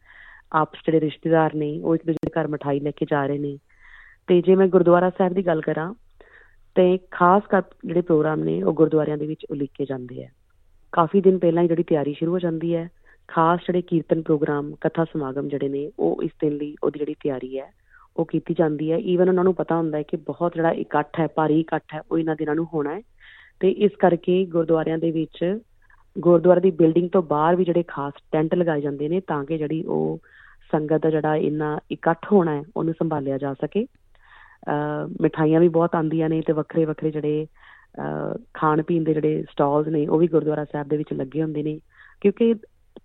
ਆਪਸ 0.52 0.78
'ਚ 0.78 0.82
ਜਿਹੜੇ 0.86 1.00
ਰਿਸ਼ਤੇਦਾਰ 1.00 1.54
ਨੇ, 1.54 1.80
ਉਹ 1.80 1.94
ਇੱਕ 1.94 2.06
ਦੂਜੇ 2.06 2.18
ਦੇ 2.26 2.40
ਘਰ 2.40 2.48
ਮਠਾਈ 2.48 2.80
ਲੈ 2.80 2.90
ਕੇ 2.90 3.06
ਜਾ 3.10 3.26
ਰਹੇ 3.26 3.38
ਨੇ। 3.38 3.58
ਤੇ 4.26 4.42
ਜੇ 4.42 4.54
ਮੈਂ 4.54 4.66
ਗੁਰਦੁਆਰਾ 4.66 5.10
ਸਾਹਿਬ 5.10 5.32
ਦੀ 5.32 5.46
ਗੱਲ 5.46 5.60
ਕਰਾਂ, 5.60 5.94
ਤੇ 6.74 6.98
ਖਾਸ 7.10 7.42
ਕਰ 7.50 7.62
ਜਿਹੜੇ 7.84 8.00
ਪ੍ਰੋਗਰਾਮ 8.00 8.40
ਨੇ, 8.40 8.62
ਉਹ 8.62 8.72
ਗੁਰਦੁਆਰਿਆਂ 8.72 9.18
ਦੇ 9.18 9.26
ਵਿੱਚ 9.26 9.46
ਉਲੀਕੇ 9.50 9.84
ਜਾਂਦੇ 9.84 10.24
ਆ 10.24 10.28
ਕਾਫੀ 10.92 11.20
ਦਿਨ 11.20 11.38
ਪਹਿਲਾਂ 11.38 11.62
ਹੀ 11.62 11.68
ਜਿਹੜੀ 11.68 11.82
ਤਿਆਰੀ 11.82 12.14
ਸ਼ੁਰੂ 12.14 12.32
ਹੋ 12.32 12.38
ਜਾਂਦੀ 12.38 12.74
ਹੈ। 12.74 12.90
ਖਾਸ 13.28 13.60
ਜਿਹੜੇ 13.60 13.82
ਕੀਰਤਨ 13.82 14.22
ਪ੍ਰੋਗਰਾਮ, 14.22 14.74
ਕਥਾ 14.80 15.04
ਸਮਾਗਮ 15.04 15.48
ਜਿਹੜੇ 15.48 15.68
ਨੇ, 15.68 15.90
ਉਹ 15.98 16.22
ਇਸ 16.22 16.30
ਦਿਨ 16.40 16.52
ਲਈ 16.52 16.76
ਉਹਦੀ 16.82 16.98
ਜਿਹੜੀ 16.98 17.14
ਤਿਆਰੀ 17.14 17.58
ਹੈ, 17.58 17.72
ਉਹ 18.16 18.24
ਕੀਤੀ 18.24 18.54
ਜਾਂਦੀ 18.54 18.92
ਹੈ। 18.92 18.98
ਈਵਨ 18.98 19.28
ਉਹਨਾਂ 19.28 19.44
ਨੂੰ 19.44 19.54
ਪਤਾ 19.54 19.76
ਹੁੰਦਾ 19.76 19.98
ਹੈ 19.98 20.02
ਕਿ 20.02 20.16
ਬਹੁਤ 20.16 20.52
ਜਿਹੜਾ 20.54 20.70
ਇਕੱਠ 20.70 21.20
ਹੈ, 21.20 21.26
ਭਾਰੀ 21.26 21.60
ਇਕੱਠ 21.60 21.82
ਹੈ, 21.94 22.00
ਉਹ 22.10 22.18
ਇਹਨਾਂ 22.18 22.36
ਦਿਨਾਂ 22.36 22.54
ਨੂੰ 22.54 22.66
ਹੋਣਾ 22.74 22.94
ਹੈ। 22.94 23.00
ਤੇ 23.60 23.70
ਇਸ 23.70 23.90
ਕਰਕੇ 23.98 24.46
ਗੁਰਦੁਆਰਿਆਂ 24.46 24.98
ਦੇ 24.98 25.10
ਵਿੱਚ 25.10 25.58
ਗੁਰਦੁਆਰੇ 26.18 26.60
ਦੀ 26.60 26.70
ਬਿਲਡਿੰਗ 26.70 27.10
ਤੋਂ 27.10 27.22
ਬਾਹਰ 27.22 27.56
ਵੀ 27.56 27.64
ਜਿਹੜੇ 27.64 27.82
ਖਾਸ 27.82 28.12
ਟੈਂਟ 28.32 28.54
ਲਗਾਏ 28.54 28.80
ਜਾਂਦੇ 28.80 29.08
ਨੇ, 29.08 29.20
ਤਾਂ 29.20 29.44
ਕਿ 29.44 29.58
ਜਿਹੜੀ 29.58 29.84
ਉਹ 29.84 30.18
ਸੰਗਤ 30.72 31.02
ਦਾ 31.02 31.10
ਜਿਹੜਾ 31.10 31.36
ਇੰਨਾ 31.36 31.78
ਇਕੱਠ 31.90 32.18
ਹੋਣਾ 32.32 32.54
ਹੈ, 32.54 32.62
ਉਹਨੂੰ 32.76 32.94
ਸੰਭਾਲਿਆ 32.94 33.38
ਜਾ 33.38 33.54
ਸਕੇ। 33.54 33.84
ਅ 33.84 35.06
ਮਠਾਈਆਂ 35.22 35.60
ਵੀ 35.60 35.68
ਬਹੁਤ 35.68 35.94
ਆਉਂਦੀਆਂ 35.94 36.28
ਨੇ 36.28 36.40
ਤੇ 36.40 36.52
ਵੱਖਰੇ 36.52 36.84
ਵੱਖਰੇ 36.84 37.10
ਜਿਹੜੇ 37.10 37.46
ਅ 37.98 38.38
ਖਾਣ 38.54 38.82
ਪੀਣ 38.82 39.04
ਦੇ 39.04 39.14
ਜਿਹੜੇ 39.14 39.42
ਸਟਾਲਸ 39.42 39.86
ਨੇ, 39.86 40.06
ਉਹ 40.06 40.18
ਵੀ 40.18 40.28
ਗੁਰਦੁਆਰਾ 40.28 40.64
ਸਾਹਿਬ 40.64 40.88
ਦੇ 40.88 40.96
ਵਿੱਚ 40.96 41.12
ਲੱਗੇ 41.12 41.42
ਹੁੰਦੇ 41.42 41.62
ਨੇ। 41.62 41.80
ਕਿਉਂਕਿ 42.20 42.54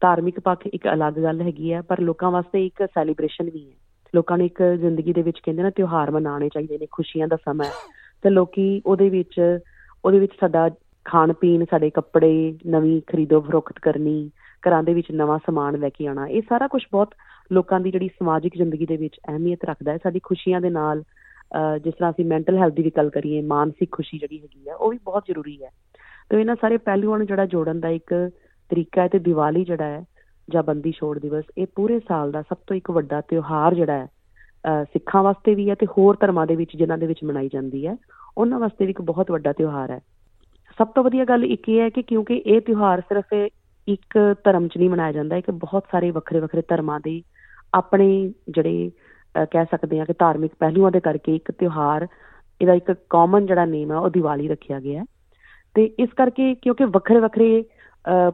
ਧਾਰਮਿਕ 0.01 0.39
ਪੱਖ 0.39 0.65
ਇੱਕ 0.67 0.87
ਅਲੱਗ 0.87 1.13
ਗੱਲ 1.13 1.41
ਹੈਗੀ 1.41 1.71
ਹੈ 1.73 1.81
ਪਰ 1.81 2.01
ਲੋਕਾਂ 2.01 2.31
ਵਾਸਤੇ 2.31 2.65
ਇੱਕ 2.65 2.85
ਸੈਲੀਬ੍ਰੇਸ਼ਨ 2.85 3.49
ਵੀ 3.49 3.65
ਹੈ। 3.69 3.75
ਲੋਕਾਂ 4.13 4.37
ਨੂੰ 4.37 4.45
ਇੱਕ 4.45 4.61
ਜ਼ਿੰਦਗੀ 4.79 5.13
ਦੇ 5.13 5.21
ਵਿੱਚ 5.21 5.39
ਕਹਿੰਦੇ 5.39 5.63
ਨਾ 5.63 5.69
ਤਿਉਹਾਰ 5.69 6.11
ਮਨਾਉਣੇ 6.11 6.49
ਚਾਹੀਦੇ 6.49 6.77
ਨੇ, 6.77 6.87
ਖੁਸ਼ੀਆਂ 6.91 7.27
ਦਾ 7.27 7.35
ਸਮਾਂ 7.35 7.65
ਹੈ। 7.65 7.71
ਤੇ 8.23 8.29
ਲੋਕੀ 8.29 8.81
ਉਹਦੇ 8.85 9.09
ਵਿੱਚ 9.09 9.59
ਉਹਦੇ 10.05 10.19
ਵਿੱਚ 10.19 10.31
ਸਾਡਾ 10.39 10.69
ਖਾਣ 11.05 11.33
ਪੀਣ 11.33 11.65
ਸਾਡੇ 11.69 11.89
ਕੱਪੜੇ 11.89 12.57
ਨਵੀਂ 12.67 13.01
ਖਰੀਦੋ 13.07 13.39
ਫਰੋਖਤ 13.41 13.79
ਕਰਨੀ, 13.81 14.29
ਘਰਾਂ 14.63 14.83
ਦੇ 14.83 14.93
ਵਿੱਚ 14.93 15.11
ਨਵਾਂ 15.11 15.39
ਸਮਾਨ 15.45 15.77
ਲੈ 15.79 15.89
ਕੇ 15.89 16.07
ਆਉਣਾ, 16.07 16.27
ਇਹ 16.27 16.41
ਸਾਰਾ 16.49 16.67
ਕੁਝ 16.67 16.81
ਬਹੁਤ 16.91 17.13
ਲੋਕਾਂ 17.51 17.79
ਦੀ 17.79 17.91
ਜਿਹੜੀ 17.91 18.07
ਸਮਾਜਿਕ 18.07 18.55
ਜ਼ਿੰਦਗੀ 18.55 18.85
ਦੇ 18.85 18.97
ਵਿੱਚ 18.97 19.19
ਅਹਿਮੀਅਤ 19.27 19.65
ਰੱਖਦਾ 19.65 19.91
ਹੈ। 19.91 19.97
ਸਾਡੀ 20.03 20.19
ਖੁਸ਼ੀਆਂ 20.23 20.61
ਦੇ 20.61 20.69
ਨਾਲ 20.69 21.03
ਜਿਸ 21.83 21.93
ਤਰ੍ਹਾਂ 21.93 22.11
ਅਸੀਂ 22.11 22.25
ਮੈਂਟਲ 22.25 22.57
ਹੈਲਥ 22.57 22.73
ਦੀ 22.73 22.83
ਵੀ 22.83 22.91
ਗੱਲ 22.97 23.09
ਕਰੀਏ, 23.09 23.41
ਮਾਨਸਿਕ 23.41 23.91
ਖੁਸ਼ੀ 23.91 24.17
ਜਿਹੜੀ 24.17 24.39
ਹੈਗੀ 24.39 24.69
ਆ, 24.69 24.75
ਉਹ 24.75 24.91
ਵੀ 24.91 24.99
ਬਹੁਤ 25.05 25.23
ਜ਼ਰੂਰੀ 25.27 25.57
ਹੈ। 25.63 25.69
ਤੇ 26.29 26.39
ਇਹਨਾਂ 26.39 26.55
ਸਾਰੇ 26.61 26.77
ਪਹਿਲੂਆਂ 26.77 27.17
ਨੂੰ 27.17 27.27
ਜਿਹੜਾ 27.27 27.45
ਜੋੜਨ 27.45 27.79
ਦਾ 27.79 27.89
ਇੱਕ 27.89 28.13
ਤਰੀਕਾ 28.69 29.01
ਹੈ 29.01 29.07
ਤੇ 29.07 29.19
ਦੀਵਾਲੀ 29.19 29.63
ਜਿਹੜਾ 29.65 29.85
ਹੈ 29.85 30.03
ਜਾਂ 30.47 30.63
ਬੰਦੀ 30.63 30.91
ਛੋੜ 30.91 31.17
ਦਿਵਸ, 31.19 31.43
ਇਹ 31.57 31.67
ਪੂਰੇ 31.75 31.99
ਸਾਲ 31.99 32.31
ਦਾ 32.31 32.41
ਸਭ 32.41 32.57
ਤੋਂ 32.67 32.75
ਇੱਕ 32.75 32.91
ਵੱਡਾ 32.91 33.21
ਤਿਉਹਾਰ 33.21 33.75
ਜਿਹੜਾ 33.75 33.93
ਹੈ 33.93 34.07
ਸਿੱਖਾਂ 34.83 35.23
ਵਾਸਤੇ 35.23 35.53
ਵੀ 35.55 35.69
ਹੈ 35.69 35.75
ਤੇ 35.75 35.85
ਹੋਰ 35.97 36.17
ਧਰਮਾਂ 36.21 36.45
ਦੇ 36.47 36.55
ਵਿੱਚ 36.55 36.75
ਜਿਨ੍ਹਾਂ 36.77 36.97
ਦੇ 36.97 37.07
ਵਿੱਚ 37.07 37.23
ਮਨਾਈ 37.23 37.49
ਜਾਂਦੀ 37.53 37.85
ਹੈ, 37.87 37.95
ਉਹਨਾਂ 38.37 38.59
ਵਾਸਤੇ 38.59 38.85
ਵੀ 38.85 38.91
ਇੱਕ 38.91 39.01
ਬਹੁਤ 39.01 39.31
ਵੱਡਾ 39.31 39.53
ਤਿਉਹਾਰ 39.53 39.91
ਹੈ। 39.91 39.99
ਸਭ 40.77 40.87
ਤੋਂ 40.87 41.03
ਵਧੀਆ 41.03 41.25
ਗੱਲ 41.25 41.43
ਇੱਕ 41.45 41.69
ਇਹ 41.69 41.79
ਹੈ 41.81 41.89
ਕਿ 41.89 42.01
ਕਿਉਂਕਿ 42.01 42.41
ਇਹ 42.45 42.61
ਤਿਉਹਾਰ 42.61 43.01
ਸਿਰਫ 43.01 43.33
ਇੱਕ 43.87 44.17
ਧਰਮ 44.43 44.67
'ਚ 44.67 44.77
ਨਹੀਂ 44.77 44.89
ਮਨਾਇਆ 44.89 45.11
ਜਾਂਦਾ 45.11 45.35
ਹੈ 45.35 45.41
ਕਿ 45.41 45.51
ਬਹੁਤ 45.51 45.85
ਸਾਰੇ 45.91 46.11
ਵੱਖਰੇ 46.11 46.39
ਵੱਖਰੇ 46.39 46.61
ਧਰਮਾਂ 46.67 46.99
ਦੇ 46.99 47.21
ਆਪਣੇ 47.73 48.07
ਜਿਹੜੇ 48.49 48.91
ਕਹਿ 49.51 49.65
ਸਕਦੇ 49.65 49.99
ਹਾਂ 49.99 50.05
ਕਿ 50.05 50.13
ਧਾਰਮਿਕ 50.19 50.51
ਪਹਿਲੂਆਂ 50.59 50.91
ਦੇ 50.91 50.99
ਕਰਕੇ 50.99 51.35
ਇੱਕ 51.35 51.51
ਤਿਉਹਾਰ, 51.51 52.07
ਇਹਦਾ 52.61 52.73
ਇੱਕ 52.73 52.91
ਕਾਮਨ 53.09 53.45
ਜਿਹੜਾ 53.45 53.65
ਨੇਮ 53.65 53.91
ਹੈ 53.91 53.97
ਉਹ 53.97 54.09
ਦੀਵਾਲੀ 54.09 54.47
ਰੱਖਿਆ 54.47 54.79
ਗਿਆ 54.79 55.03
ਤੇ 55.75 55.83
ਇਸ 55.99 56.09
ਕਰਕੇ 56.17 56.53
ਕਿਉਂਕਿ 56.55 56.85
ਵੱਖਰੇ 56.85 57.19
ਵੱਖਰੇ 57.19 57.63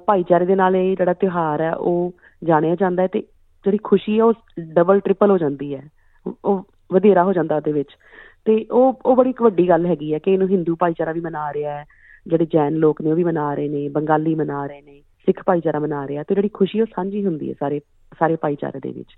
ਭਾਈਚਾਰੇ 0.06 0.46
ਦੇ 0.46 0.56
ਨਾਲ 0.56 0.76
ਇਹ 0.76 0.98
ਜਿਹੜਾ 0.98 1.14
ਤਿਉਹਾਰ 1.14 1.62
ਹੈ, 1.62 1.74
ਉਹ 1.74 2.14
ਜਾਣਿਆ 2.44 2.76
ਜਾਂਦਾ 2.76 3.04
ਹੈ 3.04 3.08
ਤੇ 3.08 3.20
ਜਿਹੜੀ 3.66 3.78
ਖੁਸ਼ੀ 3.84 4.20
ਹੈ, 4.20 4.24
ਉਹ 4.24 4.34
ਡਬਲ 4.60 5.00
ਟ੍ਰਿਪਲ 5.00 5.32
ਹੋ 5.32 5.38
ਜਾਂਦੀ 5.38 5.76
ਹੈ। 5.76 5.84
ਉਹ 6.46 6.68
ਵਧੇਰਾ 6.94 7.24
ਹੋ 7.24 7.34
ਜਾਂਦਾ 7.34 7.56
ਉਹਦੇ 7.56 7.72
ਵਿੱਚ। 7.72 7.90
ਤੇ 8.46 8.66
ਉਹ 8.72 9.00
ਉਹ 9.06 9.16
ਬੜੀ 9.16 9.30
ਇੱਕ 9.30 9.42
ਵੱਡੀ 9.42 9.70
ਗੱਲ 9.70 9.86
ਹੈਗੀ 9.86 10.14
ਹੈ 10.14 10.20
ਕਿ 10.20 10.32
ਇਹਨੂੰ 10.34 10.50
ਹਿੰਦੂ 10.50 10.76
ਭਾਈਚਾਰਾ 10.76 11.12
ਵੀ 11.12 11.20
ਮਨਾ 11.20 11.54
ਰਿਹਾ 11.54 11.78
ਹੈ, 11.78 11.86
ਜਿਹੜੇ 12.28 12.46
ਜੈਨ 12.46 12.74
ਲੋਕ 12.74 13.02
ਨੇ 13.02 13.12
ਉਹ 13.12 13.16
ਵੀ 13.16 13.24
ਮਨਾ 13.24 13.54
ਰਹੇ 13.54 13.70
ਨੇ, 13.70 13.90
ਬੰਗਾਲੀ 13.90 14.36
ਮਨਾ 14.36 14.66
ਰਹੇ 14.66 14.82
ਨੇ, 14.82 15.02
ਸਿੱਖ 15.26 15.44
ਭਾਈਚਾਰਾ 15.46 15.80
ਮਨਾ 15.80 16.08
ਰਿਹਾ 16.08 16.24
ਤੇ 16.24 16.36
ਜਿਹੜੀ 16.36 16.50
ਖੁਸ਼ੀ 16.50 16.82
ਉਹ 16.82 16.86
ਸਾਂਝੀ 16.86 17.26
ਹੁੰਦੀ 17.26 17.50
ਹੈ 17.50 17.54
ਸਾਰੇ 17.60 17.80
ਸਾਰੇ 18.20 18.36
ਭਾਈਚਾਰੇ 18.36 18.80
ਦੇ 18.80 18.92
ਵਿੱਚ। 18.92 19.10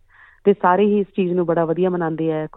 ਤੇ 0.43 0.53
ਸਾਰੇ 0.53 0.85
ਹੀ 0.85 0.99
ਇਸ 0.99 1.07
ਚੀਜ਼ 1.15 1.33
ਨੂੰ 1.33 1.45
ਬੜਾ 1.45 1.65
ਵਧੀਆ 1.65 1.89
ਮਨਾਉਂਦੇ 1.89 2.33
ਆ 2.33 2.47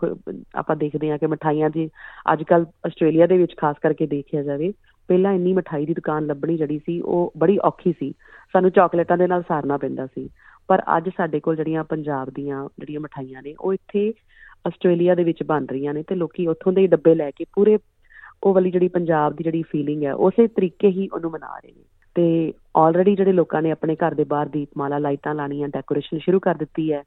ਆਪਾਂ 0.55 0.77
ਦੇਖਦੇ 0.77 1.11
ਆ 1.11 1.17
ਕਿ 1.17 1.27
ਮਠਾਈਆਂ 1.27 1.71
ਦੀ 1.71 1.91
ਅੱਜ 2.33 2.43
ਕੱਲ 2.43 2.67
ਆਸਟ੍ਰੇਲੀਆ 2.87 3.27
ਦੇ 3.27 3.39
ਵਿੱਚ 3.39 3.55
ਖਾਸ 3.57 3.77
ਕਰਕੇ 3.83 4.07
ਦੇਖਿਆ 4.07 4.43
ਜਾਵੇ 4.43 4.73
ਪਹਿਲਾਂ 5.11 5.33
ਇੰਨੀ 5.33 5.52
ਮਠਾਈ 5.52 5.87
ਦੀ 5.87 5.95
ਦੁਕਾਨ 5.95 6.26
ਲੱਭਣੀ 6.26 6.57
ਜਿਹੜੀ 6.57 6.79
ਸੀ, 6.79 7.00
ਉਹ 7.00 7.33
ਬੜੀ 7.38 7.59
ਔਖੀ 7.59 7.93
ਸੀ। 7.93 8.12
ਸਾਨੂੰ 8.52 8.71
ਚਾਕਲੇਟਾਂ 8.71 9.17
ਦੇ 9.19 9.26
ਨਾਲ 9.26 9.43
ਸਾਰਨਾ 9.43 9.76
ਪੈਂਦਾ 9.76 10.07
ਸੀ। 10.07 10.29
ਪਰ 10.69 10.83
ਅੱਜ 10.97 11.09
ਸਾਡੇ 11.17 11.40
ਕੋਲ 11.40 11.57
ਜਿਹੜੀਆਂ 11.57 11.85
ਪੰਜਾਬ 11.85 12.31
ਦੀਆਂ 12.31 12.69
ਜਿਹੜੀਆਂ 12.79 13.00
ਮਠਾਈਆਂ 13.00 13.43
ਨੇ, 13.43 13.55
ਉਹ 13.61 13.73
ਇੱਥੇ 13.75 14.12
ਆਸਟ੍ਰੇਲੀਆ 14.67 15.14
ਦੇ 15.14 15.25
ਵਿੱਚ 15.25 15.43
ਬਣ 15.43 15.67
ਰਹੀਆਂ 15.67 15.95
ਨੇ 15.95 16.02
ਤੇ 16.02 16.14
ਲੋਕੀ 16.14 16.47
ਉੱਥੋਂ 16.47 16.73
ਦੇ 16.73 16.87
ਡੱਬੇ 16.87 17.14
ਲੈ 17.14 17.31
ਕੇ 17.31 17.45
ਪੂਰੇ 17.55 17.79
ਉਹ 18.43 18.55
ਵਾਲੀ 18.55 18.71
ਜਿਹੜੀ 18.71 18.88
ਪੰਜਾਬ 18.88 19.35
ਦੀ 19.37 19.45
ਜਿਹੜੀ 19.45 19.62
ਫੀਲਿੰਗ 19.62 20.05
ਹੈ, 20.05 20.14
ਉਸੇ 20.14 20.47
ਤਰੀਕੇ 20.47 20.88
ਹੀ 20.88 21.09
ਉਹਨੂੰ 21.12 21.31
ਮਨਾ 21.31 21.59
ਰਹੇ 21.59 21.73
ਨੇ। 21.73 21.85
ਤੇ 22.14 22.52
ਆਲਰੇਡੀ 22.76 23.17
ਜਿਹੜੇ 23.17 23.33
ਲੋਕਾਂ 23.33 23.62
ਨੇ 23.62 23.71
ਆਪਣੇ 23.71 23.97
ਘਰ 23.97 24.14
ਦੇ 24.14 24.25
ਬਾਹਰ 24.25 24.49
ਦੀਪਮਾਲਾ 24.49 24.99
ਲਾਈਟਾਂ 24.99 25.35
ਲਾਣੀਆਂ 25.35 25.69
ਡੈਕੋਰੇਸ਼ਨ 25.69 26.19
ਸ਼ੁਰੂ 26.19 26.40
ਕਰ 26.40 26.55
ਦਿੱਤੀ 26.55 26.93
ਹੈ 26.93 27.02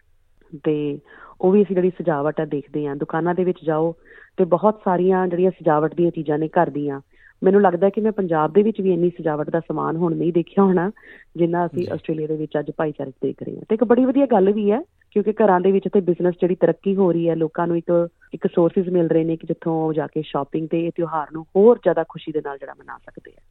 ਤੇ 0.66 1.00
ਉਹ 1.42 1.52
ਵੀ 1.52 1.64
ਅਸੀਂ 1.64 1.76
ਜਿਹੜੀ 1.76 1.90
ਸਜਾਵਟ 1.90 2.40
ਆ 2.40 2.46
ਦੇਖਦੇ 2.46 2.88
ਆ 2.88 2.96
ਦੁਕਾਨਾਂ 2.96 3.36
ਦੇ 3.36 3.44
ਵਿੱਚ 3.44 3.58
ਜਾਓ 3.66 3.96
ਤੇ 4.38 4.46
ਬਹੁਤ 4.46 4.82
ਸਾਰੀਆਂ 4.86 5.28
ਜਿਹੜੀਆਂ 5.28 5.52
ਸਜਾਵਟ 5.52 5.96
ਦੀਆਂ 5.96 6.12
ਚੀਜ਼ਾਂ 6.12 6.40
ਨੇ 6.40 6.48
ਘਰ 6.48 6.70
ਦੀਆਂ 6.70 7.02
ਮੈਨੂੰ 7.44 7.62
ਲੱਗਦਾ 7.62 7.90
ਕਿ 7.90 8.02
ਮੈਂ 8.02 8.12
ਪੰਜਾਬ 8.12 8.54
ਦੇ 8.54 8.64
ਵਿੱਚ 8.64 8.82
ਵੀ 8.82 8.94
ਇੰਨੀ 8.94 9.10
ਸਜਾਵਟ 9.10 9.50
ਦਾ 9.50 9.60
ਸਮਾਨ 9.60 9.96
ਹੁਣ 9.96 10.16
ਨਹੀਂ 10.16 10.34
ਦੇਖਿਆ 10.34 10.64
ਹੋਣਾ 10.64 10.92
ਜਿੰਨਾ 11.38 11.66
ਅਸੀਂ 11.66 11.88
ਆਸਟ੍ਰੇਲੀਆ 11.94 12.28
ਦੇ 12.28 12.36
ਵਿੱਚ 12.36 12.52
ਅੱਜ 12.60 12.72
ਭਾਈਚਾਰਕ 12.78 13.14
ਦੇਖ 13.24 13.44
ਰਹੇ 13.44 13.56
ਹਾਂ। 13.56 13.64
ਤੇ 13.70 13.76
ਇੱਕ 13.76 13.84
ਬੜੀ 13.84 14.06
ਵਧੀਆ 14.06 14.26
ਗੱਲ 14.26 14.52
ਵੀ 14.52 14.72
ਹੈ 14.72 14.82
ਕਿਉਂਕਿ 15.12 15.32
ਘਰਾਂ 15.32 15.62
ਦੇ 15.62 15.72
ਵਿੱਚ 15.72 15.86
ਤੇ 15.94 16.02
ਬਿਜ਼ਨਸ 16.02 16.36
ਜਿਹੜੀ 16.42 16.56
ਤਰੱਕੀ 16.56 16.96
ਹੋ 16.96 17.12
ਰਹੀ 17.12 17.30
ਹੈ 17.30 17.36
ਲੋਕਾਂ 17.36 17.68
ਨੂੰ 17.68 17.78
ਇੱਕ 17.78 18.08
ਇੱਕ 18.34 18.48
ਸੋਰਸਸ 18.56 18.88
ਮਿਲ 18.88 19.08
ਰਹੇ 19.08 19.24
ਨੇ 19.24 19.38
ਕਿ 19.38 19.48
ਜਿੱਥੋਂ 19.48 19.88
ਉਹ 19.88 19.94
ਜਾ 19.94 20.08
ਕੇ 20.08 20.22
ਸ਼ਾਪਿੰਗ 20.22 20.68
ਤੇ 20.68 20.86
ਇਹ 20.86 20.92
ਤਿਉਹਾਰ 20.96 21.28
ਨੂੰ 21.34 21.46
ਹੋਰ 21.56 21.78
ਜ਼ਿਆਦਾ 21.78 22.04
ਖੁਸ਼ੀ 22.10 22.32
ਦੇ 22.32 22.42
ਨਾਲ 22.46 22.58
ਜਿਹੜਾ 22.58 22.74
ਮਨਾ 22.80 22.98
ਸਕਦੇ 22.98 23.32
ਆ। 23.32 23.42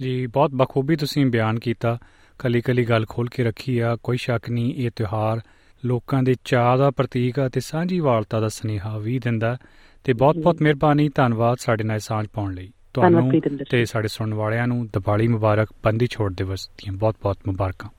ਜੀ 0.00 0.26
ਬਹੁਤ 0.26 0.50
ਬਖੂਬੀ 0.54 0.96
ਤੁਸੀਂ 0.96 1.26
ਬਿਆਨ 1.26 1.58
ਕੀਤਾ 1.58 1.98
ਕਲੀ 2.38 2.60
ਕਲੀ 2.60 2.84
ਗੱਲ 2.84 3.06
ਖੋਲ 3.08 3.28
ਕੇ 3.28 3.44
ਰੱਖੀ 3.44 3.78
ਆ 3.78 3.96
ਕੋਈ 4.02 4.16
ਸ਼ੱਕ 4.16 4.50
ਨਹੀਂ 4.50 4.74
ਇਹ 4.74 4.90
ਤਿਉਹਾਰ 4.96 5.40
ਲੋਕਾਂ 5.84 6.22
ਦੇ 6.22 6.34
ਚਾਹ 6.44 6.76
ਦਾ 6.76 6.90
ਪ੍ਰਤੀਕ 6.90 7.38
ਆ 7.38 7.48
ਤੇ 7.48 7.60
ਸਾਂਝੀਵਾਲਤਾ 7.60 8.40
ਦਾ 8.40 8.48
ਸੁਨੇਹਾ 8.48 8.98
ਵੀ 8.98 9.18
ਦਿੰਦਾ। 9.18 9.56
ਤੇ 10.04 10.12
ਬਹੁਤ 10.12 10.38
ਬਹੁਤ 10.38 10.62
ਮਿਹਰਬਾਨੀ 10.62 11.08
ਧੰਨਵਾਦ 11.14 11.56
ਸਾਡੇ 11.60 11.84
ਨਾਲ 11.84 11.98
ਸਾਂਝ 11.98 12.26
ਪਾਉਣ 12.34 12.54
ਲਈ। 12.54 12.72
ਤੁਹਾਨੂੰ 12.94 13.32
ਤੇ 13.70 13.84
ਸਾਡੇ 13.84 14.08
ਸੁਣਨ 14.08 14.34
ਵਾਲਿਆਂ 14.34 14.66
ਨੂੰ 14.66 14.86
ਦੀਵਾਲੀ 14.86 15.28
ਮੁਬਾਰਕ 15.28 15.68
ਬੰਦੀ 15.84 16.06
ਛੋੜ 16.06 16.32
ਦਿਵਸ 16.32 16.68
ਦੀਆਂ 16.68 16.92
ਬਹੁਤ 16.92 17.16
ਬਹੁਤ 17.22 17.36
ਮੁਬਾਰਕਾਂ 17.46 17.90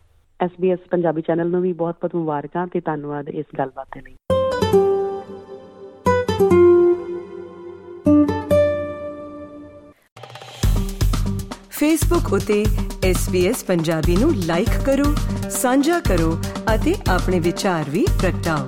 SBS 0.45 0.77
ਪੰਜਾਬੀ 0.91 1.21
ਚੈਨਲ 1.21 1.49
ਨੂੰ 1.49 1.61
ਵੀ 1.61 1.73
ਬਹੁਤ 1.73 1.95
ਬਹੁਤ 1.95 2.15
ਮੁਬਾਰਕਾਂ 2.15 2.67
ਤੇ 2.67 2.79
ਧੰਨਵਾਦ 2.79 3.29
ਇਸ 3.29 3.45
ਗੱਲਬਾਤ 3.57 3.87
ਦੇ 3.95 4.01
ਲਈ। 4.01 4.15
ਫੇਸਬੁੱਕ 11.69 12.33
ਉਤੇ 12.33 12.65
SBS 13.11 13.65
ਪੰਜਾਬੀ 13.67 14.17
ਨੂੰ 14.17 14.35
ਲਾਈਕ 14.35 14.85
ਕਰੋ 14.85 15.15
ਸਾਂਝਾ 15.49 15.99
ਕਰੋ 15.99 16.37
ਅਤੇ 16.75 16.95
ਆਪਣੇ 17.09 17.39
ਵਿਚਾਰ 17.39 17.89
ਵੀ 17.89 18.05
ਪ੍ਰਗਟਾਓ। 18.21 18.67